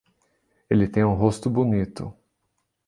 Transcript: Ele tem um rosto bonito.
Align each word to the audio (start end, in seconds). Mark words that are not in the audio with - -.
Ele 0.67 0.87
tem 0.87 1.03
um 1.05 1.13
rosto 1.13 1.47
bonito. 1.47 2.11